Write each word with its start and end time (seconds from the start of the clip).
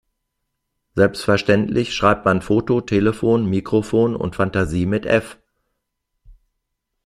Selbstverständlich 0.95 1.93
schreibt 1.93 2.25
man 2.25 2.41
Foto, 2.41 2.81
Telefon, 2.81 3.45
Mikrofon 3.45 4.15
und 4.15 4.35
Fantasie 4.35 4.87
mit 4.87 5.05
F. 5.05 5.37